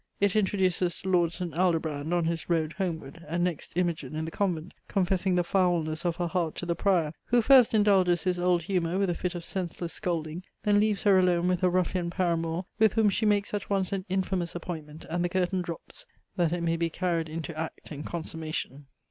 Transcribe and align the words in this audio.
It 0.19 0.35
introduces 0.35 1.05
Lord 1.05 1.31
St. 1.31 1.53
Aldobrand 1.53 2.11
on 2.11 2.25
his 2.25 2.49
road 2.49 2.73
homeward, 2.79 3.23
and 3.29 3.43
next 3.43 3.73
Imogine 3.77 4.15
in 4.15 4.25
the 4.25 4.31
convent, 4.31 4.73
confessing 4.87 5.35
the 5.35 5.43
foulness 5.43 6.05
of 6.07 6.15
her 6.15 6.25
heart 6.25 6.55
to 6.55 6.65
the 6.65 6.73
Prior, 6.73 7.13
who 7.25 7.39
first 7.39 7.75
indulges 7.75 8.23
his 8.23 8.39
old 8.39 8.63
humour 8.63 8.97
with 8.97 9.11
a 9.11 9.13
fit 9.13 9.35
of 9.35 9.45
senseless 9.45 9.93
scolding, 9.93 10.43
then 10.63 10.79
leaves 10.79 11.03
her 11.03 11.19
alone 11.19 11.47
with 11.47 11.61
her 11.61 11.69
ruffian 11.69 12.09
paramour, 12.09 12.65
with 12.79 12.93
whom 12.93 13.09
she 13.11 13.27
makes 13.27 13.53
at 13.53 13.69
once 13.69 13.91
an 13.91 14.03
infamous 14.09 14.55
appointment, 14.55 15.05
and 15.07 15.23
the 15.23 15.29
curtain 15.29 15.61
drops, 15.61 16.07
that 16.35 16.51
it 16.51 16.63
may 16.63 16.77
be 16.77 16.89
carried 16.89 17.29
into 17.29 17.55
act 17.55 17.91
and 17.91 18.03
consummation. 18.07 18.87